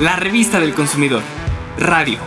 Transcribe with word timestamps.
la 0.00 0.16
revista 0.16 0.58
del 0.60 0.72
consumidor. 0.72 1.22
Radio. 1.78 2.18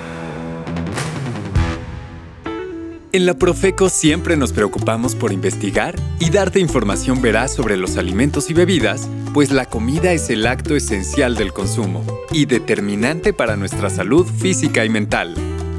En 3.12 3.26
la 3.26 3.34
Profeco 3.34 3.90
siempre 3.90 4.38
nos 4.38 4.54
preocupamos 4.54 5.16
por 5.16 5.34
investigar 5.34 5.96
y 6.20 6.30
darte 6.30 6.60
información 6.60 7.22
veraz 7.22 7.54
sobre 7.54 7.78
los 7.78 7.98
alimentos 7.98 8.52
y 8.52 8.54
bebidas, 8.54 9.10
pues 9.34 9.52
la 9.52 9.66
comida 9.66 10.14
es 10.14 10.30
el 10.30 10.46
acto 10.46 10.76
esencial 10.76 11.36
del 11.36 11.52
consumo 11.52 12.06
y 12.32 12.46
determinante 12.46 13.34
para 13.34 13.56
nuestra 13.56 13.90
salud 13.90 14.26
física 14.26 14.86
y 14.86 14.90
mental. 14.90 15.34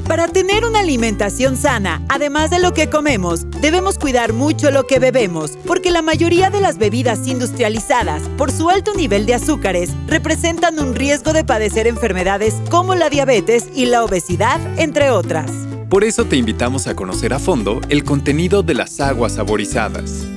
Para 0.07 0.27
tener 0.27 0.65
una 0.65 0.79
alimentación 0.79 1.57
sana, 1.57 2.01
además 2.09 2.51
de 2.51 2.59
lo 2.59 2.73
que 2.73 2.89
comemos, 2.89 3.49
debemos 3.59 3.97
cuidar 3.97 4.33
mucho 4.33 4.69
lo 4.69 4.85
que 4.85 4.99
bebemos, 4.99 5.57
porque 5.65 5.89
la 5.89 6.03
mayoría 6.03 6.51
de 6.51 6.61
las 6.61 6.77
bebidas 6.77 7.27
industrializadas, 7.27 8.21
por 8.37 8.51
su 8.51 8.69
alto 8.69 8.93
nivel 8.93 9.25
de 9.25 9.33
azúcares, 9.33 9.89
representan 10.07 10.79
un 10.79 10.93
riesgo 10.93 11.33
de 11.33 11.43
padecer 11.43 11.87
enfermedades 11.87 12.53
como 12.69 12.93
la 12.93 13.09
diabetes 13.09 13.67
y 13.73 13.87
la 13.87 14.03
obesidad, 14.03 14.59
entre 14.79 15.09
otras. 15.09 15.51
Por 15.89 16.03
eso 16.03 16.25
te 16.25 16.35
invitamos 16.35 16.85
a 16.87 16.95
conocer 16.95 17.33
a 17.33 17.39
fondo 17.39 17.81
el 17.89 18.03
contenido 18.03 18.61
de 18.61 18.75
las 18.75 18.99
aguas 18.99 19.33
saborizadas. 19.33 20.27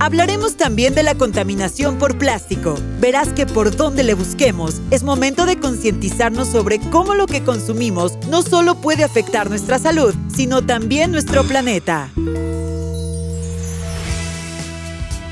Hablaremos 0.00 0.56
también 0.56 0.94
de 0.94 1.02
la 1.02 1.16
contaminación 1.16 1.98
por 1.98 2.18
plástico. 2.18 2.78
Verás 3.00 3.32
que 3.32 3.46
por 3.46 3.74
donde 3.74 4.04
le 4.04 4.14
busquemos, 4.14 4.80
es 4.92 5.02
momento 5.02 5.44
de 5.44 5.58
concientizarnos 5.58 6.48
sobre 6.48 6.78
cómo 6.78 7.14
lo 7.14 7.26
que 7.26 7.42
consumimos 7.42 8.16
no 8.28 8.42
solo 8.42 8.76
puede 8.76 9.02
afectar 9.02 9.50
nuestra 9.50 9.78
salud, 9.80 10.14
sino 10.32 10.62
también 10.64 11.10
nuestro 11.10 11.42
planeta. 11.42 12.10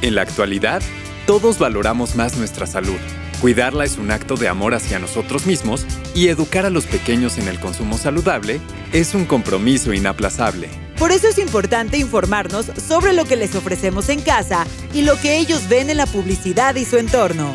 En 0.03 0.15
la 0.17 0.23
actualidad, 0.23 0.83
todos 1.27 1.59
valoramos 1.59 2.17
más 2.17 2.37
nuestra 2.37 2.67
salud. 2.67 2.99
Cuidarla 3.41 3.85
es 3.85 3.99
un 3.99 4.11
acto 4.11 4.37
de 4.37 4.49
amor 4.49 4.75
hacia 4.75 4.99
nosotros 4.99 5.47
mismos 5.47 5.87
y 6.15 6.29
educar 6.29 6.67
a 6.67 6.71
los 6.71 6.87
pequeños 6.87 7.39
en 7.39 7.47
el 7.47 7.61
consumo 7.61 7.99
saludable 7.99 8.61
es 8.93 9.15
un 9.15 9.27
compromiso 9.27 9.93
inaplazable. 9.93 10.86
Por 10.99 11.13
eso 11.13 11.29
es 11.29 11.39
importante 11.39 11.99
informarnos 11.99 12.67
sobre 12.87 13.13
lo 13.13 13.27
que 13.27 13.37
les 13.37 13.55
ofrecemos 13.55 14.09
en 14.09 14.23
casa 14.23 14.67
y 14.95 15.03
lo 15.03 15.21
que 15.21 15.39
ellos 15.39 15.69
ven 15.69 15.91
en 15.91 15.99
la 15.99 16.07
publicidad 16.07 16.75
y 16.77 16.85
su 16.85 16.97
entorno. 16.97 17.55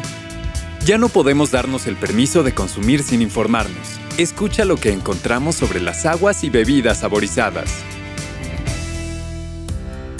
Ya 0.85 0.97
no 0.97 1.09
podemos 1.09 1.51
darnos 1.51 1.87
el 1.87 1.95
permiso 1.95 2.43
de 2.43 2.53
consumir 2.53 3.03
sin 3.03 3.21
informarnos. 3.21 3.99
Escucha 4.17 4.65
lo 4.65 4.77
que 4.77 4.91
encontramos 4.91 5.55
sobre 5.55 5.79
las 5.79 6.05
aguas 6.05 6.43
y 6.43 6.49
bebidas 6.49 6.99
saborizadas. 6.99 7.71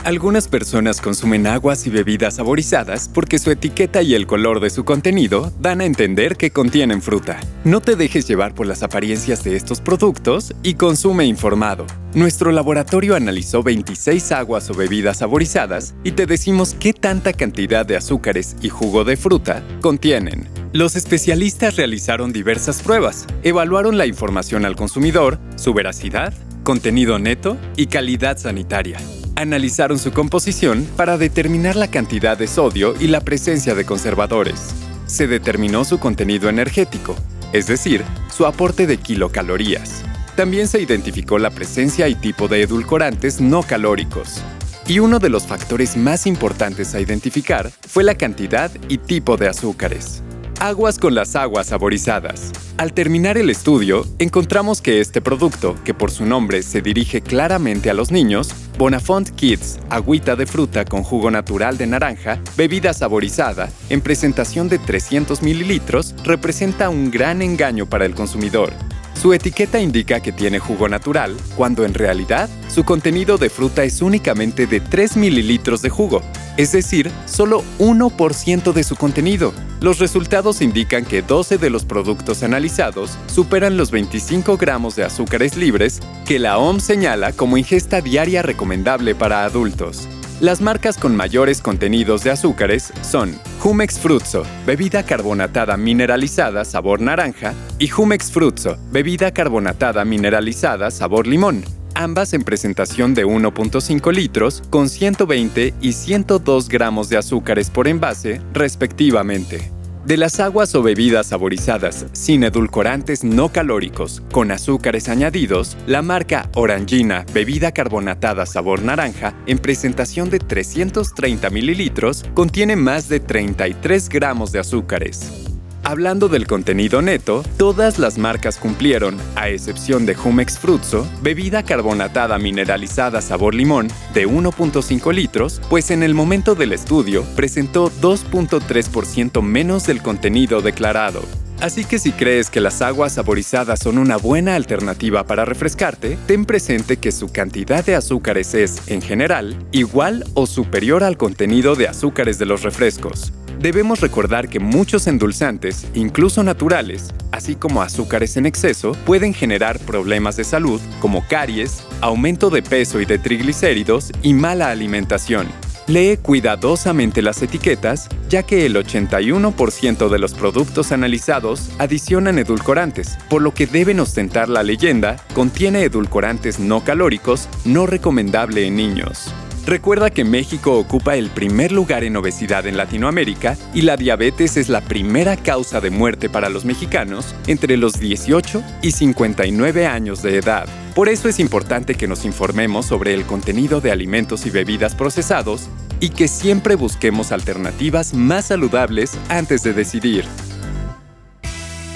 Algunas 0.03 0.47
personas 0.47 0.99
consumen 0.99 1.45
aguas 1.45 1.85
y 1.85 1.91
bebidas 1.91 2.37
saborizadas 2.37 3.07
porque 3.07 3.37
su 3.37 3.51
etiqueta 3.51 4.01
y 4.01 4.15
el 4.15 4.25
color 4.25 4.59
de 4.59 4.71
su 4.71 4.83
contenido 4.83 5.53
dan 5.59 5.79
a 5.79 5.85
entender 5.85 6.37
que 6.37 6.49
contienen 6.49 7.03
fruta. 7.03 7.39
No 7.65 7.81
te 7.81 7.95
dejes 7.95 8.27
llevar 8.27 8.55
por 8.55 8.65
las 8.65 8.81
apariencias 8.81 9.43
de 9.43 9.55
estos 9.55 9.79
productos 9.79 10.55
y 10.63 10.73
consume 10.73 11.25
informado. 11.25 11.85
Nuestro 12.15 12.51
laboratorio 12.51 13.15
analizó 13.15 13.61
26 13.61 14.31
aguas 14.31 14.71
o 14.71 14.73
bebidas 14.73 15.19
saborizadas 15.19 15.93
y 16.03 16.13
te 16.13 16.25
decimos 16.25 16.75
qué 16.79 16.93
tanta 16.93 17.31
cantidad 17.31 17.85
de 17.85 17.95
azúcares 17.95 18.55
y 18.59 18.69
jugo 18.69 19.03
de 19.03 19.17
fruta 19.17 19.61
contienen. 19.81 20.49
Los 20.73 20.95
especialistas 20.95 21.75
realizaron 21.75 22.33
diversas 22.33 22.81
pruebas, 22.81 23.27
evaluaron 23.43 23.99
la 23.99 24.07
información 24.07 24.65
al 24.65 24.75
consumidor, 24.75 25.37
su 25.57 25.75
veracidad, 25.75 26.33
contenido 26.63 27.19
neto 27.19 27.57
y 27.75 27.85
calidad 27.85 28.39
sanitaria 28.39 28.97
analizaron 29.35 29.99
su 29.99 30.11
composición 30.11 30.87
para 30.95 31.17
determinar 31.17 31.75
la 31.75 31.89
cantidad 31.89 32.37
de 32.37 32.47
sodio 32.47 32.93
y 32.99 33.07
la 33.07 33.21
presencia 33.21 33.75
de 33.75 33.85
conservadores. 33.85 34.73
Se 35.05 35.27
determinó 35.27 35.83
su 35.85 35.99
contenido 35.99 36.49
energético, 36.49 37.15
es 37.53 37.67
decir, 37.67 38.03
su 38.35 38.45
aporte 38.45 38.87
de 38.87 38.97
kilocalorías. 38.97 40.03
También 40.35 40.67
se 40.67 40.81
identificó 40.81 41.37
la 41.37 41.49
presencia 41.49 42.07
y 42.07 42.15
tipo 42.15 42.47
de 42.47 42.61
edulcorantes 42.61 43.41
no 43.41 43.63
calóricos. 43.63 44.41
Y 44.87 44.99
uno 44.99 45.19
de 45.19 45.29
los 45.29 45.45
factores 45.45 45.97
más 45.97 46.25
importantes 46.25 46.95
a 46.95 46.99
identificar 46.99 47.71
fue 47.87 48.03
la 48.03 48.15
cantidad 48.15 48.71
y 48.89 48.97
tipo 48.97 49.37
de 49.37 49.47
azúcares. 49.47 50.23
Aguas 50.59 50.99
con 50.99 51.15
las 51.15 51.35
aguas 51.35 51.67
saborizadas. 51.67 52.51
Al 52.77 52.93
terminar 52.93 53.37
el 53.37 53.49
estudio, 53.49 54.05
encontramos 54.19 54.81
que 54.81 54.99
este 54.99 55.21
producto, 55.21 55.75
que 55.83 55.93
por 55.93 56.11
su 56.11 56.25
nombre 56.25 56.61
se 56.63 56.81
dirige 56.81 57.21
claramente 57.21 57.89
a 57.89 57.93
los 57.93 58.11
niños, 58.11 58.49
Bonafont 58.81 59.29
Kids, 59.35 59.77
agüita 59.91 60.35
de 60.35 60.47
fruta 60.47 60.85
con 60.85 61.03
jugo 61.03 61.29
natural 61.29 61.77
de 61.77 61.85
naranja, 61.85 62.39
bebida 62.57 62.95
saborizada, 62.95 63.69
en 63.91 64.01
presentación 64.01 64.69
de 64.69 64.79
300 64.79 65.43
mililitros, 65.43 66.15
representa 66.23 66.89
un 66.89 67.11
gran 67.11 67.43
engaño 67.43 67.85
para 67.85 68.05
el 68.05 68.15
consumidor. 68.15 68.73
Su 69.13 69.33
etiqueta 69.33 69.79
indica 69.79 70.19
que 70.19 70.31
tiene 70.31 70.59
jugo 70.59 70.89
natural, 70.89 71.35
cuando 71.55 71.85
en 71.85 71.93
realidad 71.93 72.49
su 72.67 72.83
contenido 72.83 73.37
de 73.37 73.49
fruta 73.49 73.83
es 73.83 74.01
únicamente 74.01 74.65
de 74.65 74.79
3 74.79 75.17
mililitros 75.17 75.81
de 75.81 75.89
jugo, 75.89 76.21
es 76.57 76.71
decir, 76.71 77.11
solo 77.25 77.63
1% 77.79 78.73
de 78.73 78.83
su 78.83 78.95
contenido. 78.95 79.53
Los 79.79 79.99
resultados 79.99 80.61
indican 80.61 81.05
que 81.05 81.21
12 81.21 81.57
de 81.57 81.69
los 81.69 81.85
productos 81.85 82.43
analizados 82.43 83.17
superan 83.27 83.77
los 83.77 83.91
25 83.91 84.57
gramos 84.57 84.95
de 84.95 85.03
azúcares 85.03 85.57
libres 85.57 85.99
que 86.25 86.39
la 86.39 86.57
OMS 86.57 86.83
señala 86.83 87.31
como 87.31 87.57
ingesta 87.57 88.01
diaria 88.01 88.41
recomendable 88.41 89.15
para 89.15 89.43
adultos. 89.43 90.07
Las 90.41 90.59
marcas 90.59 90.97
con 90.97 91.15
mayores 91.15 91.61
contenidos 91.61 92.23
de 92.23 92.31
azúcares 92.31 92.91
son 93.03 93.39
Jumex 93.59 93.99
Fruzzo, 93.99 94.43
bebida 94.65 95.03
carbonatada 95.03 95.77
mineralizada 95.77 96.65
sabor 96.65 96.99
naranja, 96.99 97.53
y 97.77 97.89
Jumex 97.89 98.31
Fruzzo, 98.31 98.75
bebida 98.91 99.31
carbonatada 99.31 100.03
mineralizada 100.03 100.89
sabor 100.89 101.27
limón, 101.27 101.63
ambas 101.93 102.33
en 102.33 102.41
presentación 102.41 103.13
de 103.13 103.23
1.5 103.23 104.11
litros 104.11 104.63
con 104.71 104.89
120 104.89 105.75
y 105.79 105.93
102 105.93 106.69
gramos 106.69 107.09
de 107.09 107.17
azúcares 107.17 107.69
por 107.69 107.87
envase, 107.87 108.41
respectivamente. 108.51 109.71
De 110.05 110.17
las 110.17 110.39
aguas 110.39 110.73
o 110.73 110.81
bebidas 110.81 111.27
saborizadas 111.27 112.07
sin 112.13 112.43
edulcorantes 112.43 113.23
no 113.23 113.49
calóricos 113.49 114.23
con 114.31 114.51
azúcares 114.51 115.07
añadidos, 115.09 115.77
la 115.85 116.01
marca 116.01 116.49
Orangina 116.55 117.23
Bebida 117.33 117.71
Carbonatada 117.71 118.47
Sabor 118.47 118.81
Naranja, 118.81 119.35
en 119.45 119.59
presentación 119.59 120.31
de 120.31 120.39
330 120.39 121.51
mililitros, 121.51 122.25
contiene 122.33 122.75
más 122.75 123.09
de 123.09 123.19
33 123.19 124.09
gramos 124.09 124.51
de 124.51 124.59
azúcares. 124.59 125.50
Hablando 125.91 126.29
del 126.29 126.47
contenido 126.47 127.01
neto, 127.01 127.43
todas 127.57 127.99
las 127.99 128.17
marcas 128.17 128.55
cumplieron, 128.55 129.17
a 129.35 129.49
excepción 129.49 130.05
de 130.05 130.15
Jumex 130.15 130.57
Fruzzo, 130.57 131.05
bebida 131.21 131.63
carbonatada 131.63 132.37
mineralizada 132.37 133.19
sabor 133.19 133.53
limón 133.53 133.89
de 134.13 134.25
1.5 134.25 135.13
litros, 135.13 135.61
pues 135.69 135.91
en 135.91 136.01
el 136.01 136.13
momento 136.13 136.55
del 136.55 136.71
estudio 136.71 137.25
presentó 137.35 137.91
2.3% 137.99 139.41
menos 139.41 139.85
del 139.85 140.01
contenido 140.01 140.61
declarado. 140.61 141.23
Así 141.59 141.83
que 141.83 141.99
si 141.99 142.13
crees 142.13 142.49
que 142.49 142.61
las 142.61 142.81
aguas 142.81 143.15
saborizadas 143.15 143.79
son 143.79 143.97
una 143.97 144.15
buena 144.15 144.55
alternativa 144.55 145.25
para 145.25 145.43
refrescarte, 145.43 146.17
ten 146.25 146.45
presente 146.45 146.97
que 146.97 147.11
su 147.11 147.33
cantidad 147.33 147.85
de 147.85 147.95
azúcares 147.95 148.53
es, 148.53 148.81
en 148.87 149.01
general, 149.01 149.57
igual 149.73 150.23
o 150.35 150.47
superior 150.47 151.03
al 151.03 151.17
contenido 151.17 151.75
de 151.75 151.89
azúcares 151.89 152.39
de 152.39 152.45
los 152.45 152.63
refrescos. 152.63 153.33
Debemos 153.61 153.99
recordar 153.99 154.49
que 154.49 154.59
muchos 154.59 155.05
endulzantes, 155.05 155.85
incluso 155.93 156.41
naturales, 156.41 157.13
así 157.31 157.53
como 157.53 157.83
azúcares 157.83 158.35
en 158.35 158.47
exceso, 158.47 158.93
pueden 159.05 159.35
generar 159.35 159.77
problemas 159.77 160.35
de 160.35 160.43
salud 160.43 160.81
como 160.99 161.27
caries, 161.27 161.83
aumento 162.01 162.49
de 162.49 162.63
peso 162.63 162.99
y 162.99 163.05
de 163.05 163.19
triglicéridos 163.19 164.11
y 164.23 164.33
mala 164.33 164.71
alimentación. 164.71 165.47
Lee 165.85 166.17
cuidadosamente 166.19 167.21
las 167.21 167.43
etiquetas, 167.43 168.09
ya 168.29 168.41
que 168.41 168.65
el 168.65 168.75
81% 168.75 170.09
de 170.09 170.19
los 170.19 170.33
productos 170.33 170.91
analizados 170.91 171.69
adicionan 171.77 172.39
edulcorantes, 172.39 173.15
por 173.29 173.43
lo 173.43 173.53
que 173.53 173.67
deben 173.67 173.99
ostentar 173.99 174.49
la 174.49 174.63
leyenda, 174.63 175.17
contiene 175.35 175.83
edulcorantes 175.83 176.59
no 176.59 176.83
calóricos, 176.83 177.47
no 177.63 177.85
recomendable 177.85 178.65
en 178.65 178.75
niños. 178.75 179.31
Recuerda 179.65 180.09
que 180.09 180.23
México 180.23 180.77
ocupa 180.77 181.15
el 181.15 181.29
primer 181.29 181.71
lugar 181.71 182.03
en 182.03 182.15
obesidad 182.15 182.65
en 182.65 182.77
Latinoamérica 182.77 183.57
y 183.73 183.81
la 183.81 183.95
diabetes 183.95 184.57
es 184.57 184.69
la 184.69 184.81
primera 184.81 185.37
causa 185.37 185.79
de 185.79 185.91
muerte 185.91 186.29
para 186.29 186.49
los 186.49 186.65
mexicanos 186.65 187.35
entre 187.45 187.77
los 187.77 187.99
18 187.99 188.63
y 188.81 188.91
59 188.91 189.85
años 189.85 190.23
de 190.23 190.37
edad. 190.37 190.67
Por 190.95 191.09
eso 191.09 191.29
es 191.29 191.39
importante 191.39 191.93
que 191.93 192.07
nos 192.07 192.25
informemos 192.25 192.87
sobre 192.87 193.13
el 193.13 193.23
contenido 193.25 193.81
de 193.81 193.91
alimentos 193.91 194.47
y 194.47 194.49
bebidas 194.49 194.95
procesados 194.95 195.69
y 195.99 196.09
que 196.09 196.27
siempre 196.27 196.75
busquemos 196.75 197.31
alternativas 197.31 198.15
más 198.15 198.45
saludables 198.45 199.11
antes 199.29 199.61
de 199.61 199.73
decidir. 199.73 200.25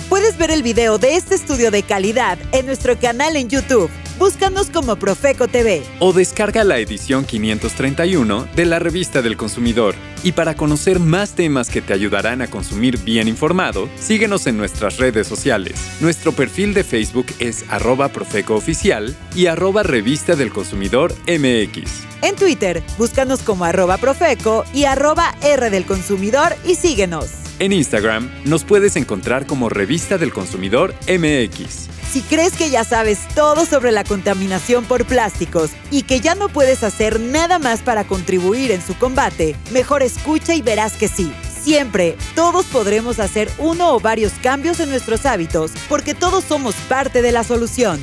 Puedes 0.07 0.37
ver 0.37 0.51
el 0.51 0.61
video 0.61 0.99
de 0.99 1.15
este 1.15 1.33
estudio 1.33 1.71
de 1.71 1.81
calidad 1.81 2.37
en 2.51 2.67
nuestro 2.67 2.97
canal 2.99 3.35
en 3.35 3.49
YouTube 3.49 3.89
Búscanos 4.17 4.69
como 4.69 4.95
Profeco 4.95 5.49
TV. 5.49 5.83
O 5.99 6.13
descarga 6.13 6.63
la 6.63 6.77
edición 6.79 7.25
531 7.25 8.47
de 8.55 8.65
la 8.65 8.79
Revista 8.79 9.21
del 9.21 9.35
Consumidor. 9.35 9.93
Y 10.23 10.31
para 10.31 10.55
conocer 10.55 11.01
más 11.01 11.33
temas 11.33 11.69
que 11.69 11.81
te 11.81 11.91
ayudarán 11.91 12.41
a 12.41 12.47
consumir 12.47 12.97
bien 12.99 13.27
informado, 13.27 13.89
síguenos 13.99 14.47
en 14.47 14.55
nuestras 14.55 14.97
redes 14.97 15.27
sociales. 15.27 15.75
Nuestro 15.99 16.31
perfil 16.31 16.73
de 16.73 16.85
Facebook 16.85 17.25
es 17.39 17.65
arroba 17.69 18.07
profecooficial 18.07 19.13
y 19.35 19.47
arroba 19.47 19.83
revista 19.83 20.37
del 20.37 20.49
consumidor 20.49 21.13
MX. 21.27 22.05
En 22.21 22.35
Twitter, 22.37 22.81
búscanos 22.97 23.41
como 23.41 23.65
arroba 23.65 23.97
Profeco 23.97 24.63
y 24.73 24.85
arroba 24.85 25.35
R 25.43 25.69
del 25.69 25.85
consumidor 25.85 26.55
y 26.65 26.75
síguenos. 26.75 27.31
En 27.59 27.73
Instagram 27.73 28.31
nos 28.45 28.63
puedes 28.63 28.95
encontrar 28.95 29.45
como 29.45 29.67
Revista 29.67 30.17
del 30.17 30.31
Consumidor 30.31 30.93
MX. 31.07 31.89
Si 32.15 32.21
crees 32.21 32.53
que 32.53 32.69
ya 32.69 32.85
sabes 32.85 33.27
todo 33.35 33.65
sobre 33.65 33.91
la 33.91 34.05
contaminación 34.05 34.85
por 34.85 35.03
plásticos 35.03 35.71
y 35.91 36.03
que 36.03 36.21
ya 36.21 36.33
no 36.33 36.47
puedes 36.47 36.81
hacer 36.81 37.19
nada 37.19 37.59
más 37.59 37.81
para 37.81 38.05
contribuir 38.05 38.71
en 38.71 38.81
su 38.81 38.97
combate, 38.97 39.53
mejor 39.73 40.01
escucha 40.01 40.55
y 40.55 40.61
verás 40.61 40.93
que 40.93 41.09
sí. 41.09 41.33
Siempre, 41.61 42.15
todos 42.33 42.67
podremos 42.67 43.19
hacer 43.19 43.51
uno 43.57 43.93
o 43.93 43.99
varios 43.99 44.31
cambios 44.41 44.79
en 44.79 44.91
nuestros 44.91 45.25
hábitos 45.25 45.73
porque 45.89 46.13
todos 46.13 46.45
somos 46.45 46.73
parte 46.87 47.21
de 47.21 47.33
la 47.33 47.43
solución. 47.43 47.99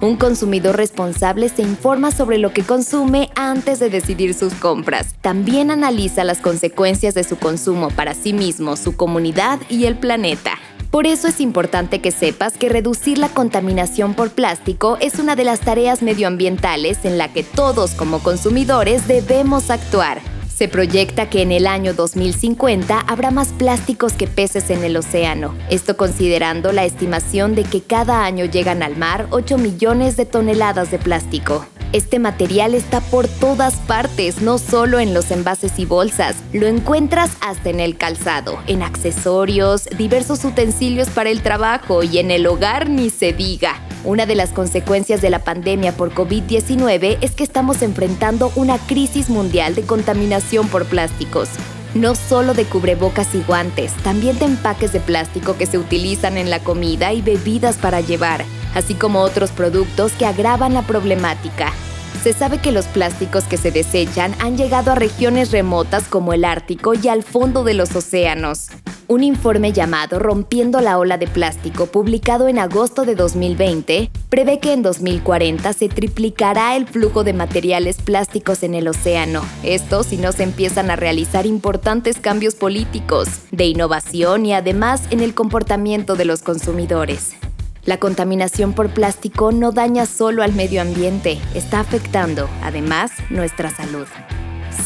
Un 0.00 0.16
consumidor 0.16 0.76
responsable 0.76 1.48
se 1.48 1.62
informa 1.62 2.12
sobre 2.12 2.38
lo 2.38 2.52
que 2.52 2.62
consume 2.62 3.30
antes 3.34 3.80
de 3.80 3.90
decidir 3.90 4.34
sus 4.34 4.54
compras. 4.54 5.16
También 5.20 5.72
analiza 5.72 6.22
las 6.22 6.38
consecuencias 6.38 7.14
de 7.14 7.24
su 7.24 7.38
consumo 7.38 7.90
para 7.90 8.14
sí 8.14 8.32
mismo, 8.32 8.76
su 8.76 8.94
comunidad 8.94 9.58
y 9.68 9.86
el 9.86 9.98
planeta. 9.98 10.60
Por 10.94 11.08
eso 11.08 11.26
es 11.26 11.40
importante 11.40 12.00
que 12.00 12.12
sepas 12.12 12.52
que 12.52 12.68
reducir 12.68 13.18
la 13.18 13.28
contaminación 13.28 14.14
por 14.14 14.30
plástico 14.30 14.96
es 15.00 15.18
una 15.18 15.34
de 15.34 15.42
las 15.42 15.58
tareas 15.58 16.02
medioambientales 16.02 17.04
en 17.04 17.18
la 17.18 17.32
que 17.32 17.42
todos 17.42 17.96
como 17.96 18.20
consumidores 18.20 19.08
debemos 19.08 19.70
actuar. 19.70 20.20
Se 20.54 20.68
proyecta 20.68 21.28
que 21.28 21.42
en 21.42 21.50
el 21.50 21.66
año 21.66 21.94
2050 21.94 23.00
habrá 23.00 23.32
más 23.32 23.48
plásticos 23.48 24.12
que 24.12 24.28
peces 24.28 24.70
en 24.70 24.84
el 24.84 24.96
océano, 24.96 25.52
esto 25.68 25.96
considerando 25.96 26.70
la 26.70 26.84
estimación 26.84 27.56
de 27.56 27.64
que 27.64 27.80
cada 27.80 28.24
año 28.24 28.44
llegan 28.44 28.84
al 28.84 28.96
mar 28.96 29.26
8 29.30 29.58
millones 29.58 30.16
de 30.16 30.26
toneladas 30.26 30.92
de 30.92 31.00
plástico. 31.00 31.66
Este 31.94 32.18
material 32.18 32.74
está 32.74 33.00
por 33.00 33.28
todas 33.28 33.76
partes, 33.76 34.42
no 34.42 34.58
solo 34.58 34.98
en 34.98 35.14
los 35.14 35.30
envases 35.30 35.78
y 35.78 35.84
bolsas. 35.84 36.34
Lo 36.52 36.66
encuentras 36.66 37.30
hasta 37.40 37.70
en 37.70 37.78
el 37.78 37.96
calzado, 37.96 38.58
en 38.66 38.82
accesorios, 38.82 39.84
diversos 39.96 40.44
utensilios 40.44 41.08
para 41.08 41.30
el 41.30 41.40
trabajo 41.40 42.02
y 42.02 42.18
en 42.18 42.32
el 42.32 42.48
hogar 42.48 42.90
ni 42.90 43.10
se 43.10 43.32
diga. 43.32 43.80
Una 44.02 44.26
de 44.26 44.34
las 44.34 44.50
consecuencias 44.50 45.22
de 45.22 45.30
la 45.30 45.44
pandemia 45.44 45.92
por 45.92 46.12
COVID-19 46.12 47.18
es 47.20 47.30
que 47.30 47.44
estamos 47.44 47.80
enfrentando 47.80 48.50
una 48.56 48.76
crisis 48.76 49.30
mundial 49.30 49.76
de 49.76 49.82
contaminación 49.82 50.66
por 50.66 50.86
plásticos. 50.86 51.48
No 51.94 52.16
solo 52.16 52.54
de 52.54 52.64
cubrebocas 52.64 53.36
y 53.36 53.42
guantes, 53.42 53.92
también 54.02 54.36
de 54.40 54.46
empaques 54.46 54.92
de 54.92 54.98
plástico 54.98 55.56
que 55.56 55.66
se 55.66 55.78
utilizan 55.78 56.38
en 56.38 56.50
la 56.50 56.58
comida 56.58 57.12
y 57.12 57.22
bebidas 57.22 57.76
para 57.76 58.00
llevar, 58.00 58.44
así 58.74 58.94
como 58.94 59.20
otros 59.20 59.50
productos 59.50 60.12
que 60.12 60.26
agravan 60.26 60.74
la 60.74 60.82
problemática. 60.82 61.72
Se 62.22 62.32
sabe 62.32 62.58
que 62.58 62.72
los 62.72 62.86
plásticos 62.86 63.44
que 63.44 63.58
se 63.58 63.70
desechan 63.70 64.34
han 64.40 64.56
llegado 64.56 64.92
a 64.92 64.94
regiones 64.94 65.50
remotas 65.50 66.04
como 66.08 66.32
el 66.32 66.44
Ártico 66.44 66.94
y 66.94 67.08
al 67.08 67.22
fondo 67.22 67.64
de 67.64 67.74
los 67.74 67.94
océanos. 67.94 68.68
Un 69.06 69.22
informe 69.22 69.72
llamado 69.72 70.18
Rompiendo 70.18 70.80
la 70.80 70.96
ola 70.96 71.18
de 71.18 71.26
plástico, 71.26 71.84
publicado 71.84 72.48
en 72.48 72.58
agosto 72.58 73.04
de 73.04 73.14
2020, 73.14 74.10
prevé 74.30 74.58
que 74.58 74.72
en 74.72 74.80
2040 74.80 75.70
se 75.74 75.90
triplicará 75.90 76.74
el 76.76 76.86
flujo 76.86 77.24
de 77.24 77.34
materiales 77.34 77.98
plásticos 78.00 78.62
en 78.62 78.74
el 78.74 78.88
océano. 78.88 79.42
Esto 79.62 80.02
si 80.02 80.16
no 80.16 80.32
se 80.32 80.44
empiezan 80.44 80.90
a 80.90 80.96
realizar 80.96 81.44
importantes 81.44 82.18
cambios 82.18 82.54
políticos, 82.54 83.28
de 83.50 83.66
innovación 83.66 84.46
y 84.46 84.54
además 84.54 85.02
en 85.10 85.20
el 85.20 85.34
comportamiento 85.34 86.16
de 86.16 86.24
los 86.24 86.40
consumidores. 86.40 87.34
La 87.86 87.98
contaminación 87.98 88.72
por 88.72 88.88
plástico 88.90 89.52
no 89.52 89.70
daña 89.70 90.06
solo 90.06 90.42
al 90.42 90.54
medio 90.54 90.80
ambiente, 90.80 91.38
está 91.54 91.80
afectando, 91.80 92.48
además, 92.62 93.10
nuestra 93.28 93.70
salud. 93.70 94.06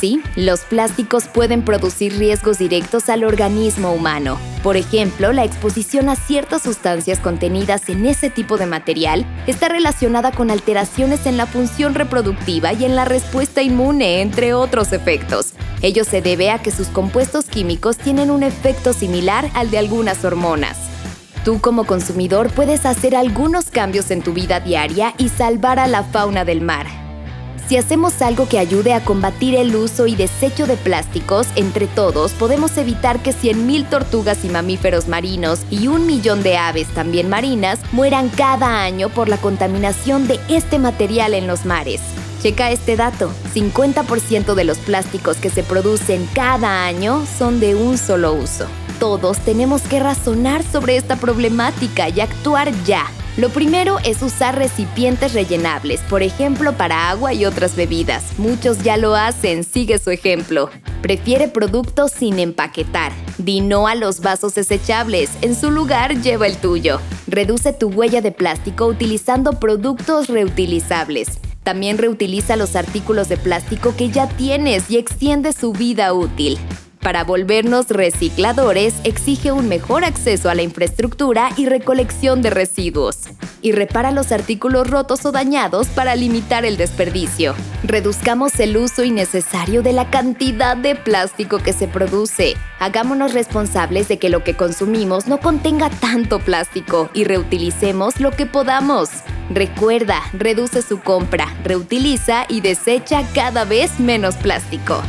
Sí, 0.00 0.20
los 0.36 0.60
plásticos 0.60 1.24
pueden 1.26 1.64
producir 1.64 2.18
riesgos 2.18 2.58
directos 2.58 3.08
al 3.08 3.24
organismo 3.24 3.92
humano. 3.92 4.38
Por 4.62 4.76
ejemplo, 4.76 5.32
la 5.32 5.44
exposición 5.44 6.08
a 6.08 6.16
ciertas 6.16 6.62
sustancias 6.62 7.20
contenidas 7.20 7.88
en 7.88 8.06
ese 8.06 8.30
tipo 8.30 8.58
de 8.58 8.66
material 8.66 9.24
está 9.46 9.68
relacionada 9.68 10.30
con 10.30 10.50
alteraciones 10.50 11.26
en 11.26 11.36
la 11.36 11.46
función 11.46 11.94
reproductiva 11.94 12.72
y 12.72 12.84
en 12.84 12.96
la 12.96 13.04
respuesta 13.04 13.62
inmune, 13.62 14.20
entre 14.20 14.54
otros 14.54 14.92
efectos. 14.92 15.54
Ello 15.82 16.04
se 16.04 16.20
debe 16.20 16.50
a 16.50 16.58
que 16.60 16.72
sus 16.72 16.88
compuestos 16.88 17.46
químicos 17.46 17.96
tienen 17.96 18.30
un 18.30 18.42
efecto 18.42 18.92
similar 18.92 19.50
al 19.54 19.70
de 19.70 19.78
algunas 19.78 20.24
hormonas. 20.24 20.88
Tú 21.48 21.62
como 21.62 21.84
consumidor 21.84 22.50
puedes 22.50 22.84
hacer 22.84 23.16
algunos 23.16 23.70
cambios 23.70 24.10
en 24.10 24.20
tu 24.20 24.34
vida 24.34 24.60
diaria 24.60 25.14
y 25.16 25.30
salvar 25.30 25.78
a 25.78 25.86
la 25.86 26.04
fauna 26.04 26.44
del 26.44 26.60
mar. 26.60 26.86
Si 27.66 27.78
hacemos 27.78 28.20
algo 28.20 28.46
que 28.50 28.58
ayude 28.58 28.92
a 28.92 29.02
combatir 29.02 29.54
el 29.54 29.74
uso 29.74 30.06
y 30.06 30.14
desecho 30.14 30.66
de 30.66 30.76
plásticos, 30.76 31.46
entre 31.56 31.86
todos 31.86 32.32
podemos 32.32 32.76
evitar 32.76 33.20
que 33.20 33.30
100.000 33.30 33.88
tortugas 33.88 34.44
y 34.44 34.50
mamíferos 34.50 35.08
marinos 35.08 35.60
y 35.70 35.88
un 35.88 36.06
millón 36.06 36.42
de 36.42 36.58
aves 36.58 36.86
también 36.88 37.30
marinas 37.30 37.78
mueran 37.92 38.28
cada 38.28 38.82
año 38.82 39.08
por 39.08 39.30
la 39.30 39.38
contaminación 39.38 40.28
de 40.28 40.38
este 40.50 40.78
material 40.78 41.32
en 41.32 41.46
los 41.46 41.64
mares. 41.64 42.02
Checa 42.43 42.70
este 42.70 42.96
dato, 42.96 43.32
50% 43.52 44.55
de 44.55 44.64
los 44.64 44.79
plásticos 44.79 45.38
que 45.38 45.50
se 45.50 45.64
producen 45.64 46.29
cada 46.35 46.85
año 46.87 47.26
son 47.26 47.58
de 47.58 47.75
un 47.75 47.99
solo 47.99 48.32
uso. 48.32 48.67
Todos 49.00 49.38
tenemos 49.38 49.82
que 49.82 49.99
razonar 49.99 50.62
sobre 50.62 50.96
esta 50.96 51.17
problemática 51.17 52.08
y 52.08 52.20
actuar 52.20 52.73
ya. 52.85 53.06
Lo 53.37 53.50
primero 53.50 53.99
es 54.05 54.23
usar 54.23 54.56
recipientes 54.56 55.32
rellenables, 55.32 56.00
por 56.02 56.23
ejemplo 56.23 56.73
para 56.73 57.11
agua 57.11 57.32
y 57.35 57.44
otras 57.44 57.76
bebidas. 57.76 58.25
Muchos 58.38 58.82
ya 58.82 58.96
lo 58.96 59.14
hacen, 59.14 59.64
sigue 59.64 59.99
su 59.99 60.11
ejemplo. 60.11 60.70
Prefiere 61.02 61.49
productos 61.49 62.12
sin 62.12 62.38
empaquetar. 62.38 63.12
Di 63.38 63.61
no 63.61 63.87
a 63.87 63.94
los 63.94 64.20
vasos 64.20 64.55
desechables, 64.55 65.31
en 65.43 65.55
su 65.55 65.70
lugar 65.70 66.20
lleva 66.20 66.46
el 66.46 66.56
tuyo. 66.56 67.00
Reduce 67.29 67.73
tu 67.73 67.88
huella 67.88 68.20
de 68.20 68.32
plástico 68.32 68.87
utilizando 68.87 69.52
productos 69.61 70.29
reutilizables. 70.29 71.38
También 71.68 71.98
reutiliza 71.98 72.56
los 72.56 72.76
artículos 72.76 73.28
de 73.28 73.36
plástico 73.36 73.94
que 73.94 74.08
ya 74.08 74.26
tienes 74.26 74.90
y 74.90 74.96
extiende 74.96 75.52
su 75.52 75.74
vida 75.74 76.14
útil. 76.14 76.56
Para 76.98 77.24
volvernos 77.24 77.88
recicladores 77.88 78.94
exige 79.04 79.52
un 79.52 79.68
mejor 79.68 80.02
acceso 80.02 80.48
a 80.48 80.54
la 80.54 80.62
infraestructura 80.62 81.50
y 81.58 81.66
recolección 81.66 82.40
de 82.40 82.48
residuos. 82.48 83.18
Y 83.60 83.72
repara 83.72 84.12
los 84.12 84.32
artículos 84.32 84.88
rotos 84.88 85.26
o 85.26 85.30
dañados 85.30 85.88
para 85.88 86.16
limitar 86.16 86.64
el 86.64 86.78
desperdicio. 86.78 87.54
Reduzcamos 87.84 88.58
el 88.60 88.75
uso 88.78 89.04
innecesario 89.04 89.82
de 89.82 89.92
la 89.92 90.08
cantidad 90.08 90.75
de 90.75 90.94
plástico 90.94 91.58
que 91.58 91.75
se 91.75 91.87
produce. 91.87 92.56
Hagámonos 92.78 93.34
responsables 93.34 94.08
de 94.08 94.18
que 94.18 94.30
lo 94.30 94.42
que 94.42 94.56
consumimos 94.56 95.26
no 95.26 95.38
contenga 95.38 95.90
tanto 95.90 96.38
plástico 96.38 97.10
y 97.12 97.25
reutilicemos 97.25 98.20
lo 98.20 98.30
que 98.30 98.46
podamos. 98.46 99.10
Recuerda, 99.50 100.23
reduce 100.35 100.83
su 100.83 101.00
compra, 101.00 101.57
reutiliza 101.64 102.45
y 102.49 102.61
desecha 102.61 103.26
cada 103.35 103.64
vez 103.64 103.99
menos 103.99 104.37
plástico. 104.37 105.02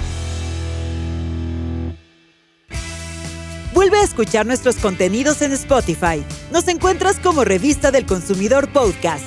Vuelve 3.73 3.97
a 3.99 4.03
escuchar 4.03 4.45
nuestros 4.45 4.77
contenidos 4.77 5.41
en 5.41 5.51
Spotify. 5.51 6.23
Nos 6.51 6.67
encuentras 6.67 7.17
como 7.19 7.43
Revista 7.43 7.91
del 7.91 8.05
Consumidor 8.05 8.69
Podcast. 8.71 9.25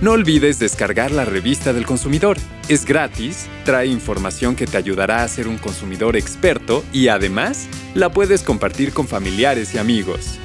No 0.00 0.12
olvides 0.12 0.58
descargar 0.58 1.12
la 1.12 1.24
revista 1.24 1.72
del 1.72 1.86
consumidor. 1.86 2.36
Es 2.68 2.84
gratis, 2.84 3.46
trae 3.64 3.86
información 3.86 4.56
que 4.56 4.66
te 4.66 4.76
ayudará 4.76 5.22
a 5.22 5.28
ser 5.28 5.46
un 5.46 5.58
consumidor 5.58 6.16
experto 6.16 6.84
y 6.92 7.08
además 7.08 7.68
la 7.94 8.10
puedes 8.10 8.42
compartir 8.42 8.92
con 8.92 9.06
familiares 9.06 9.74
y 9.74 9.78
amigos. 9.78 10.40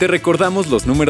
Te 0.00 0.08
recordamos 0.08 0.66
los 0.66 0.86
números 0.86 0.96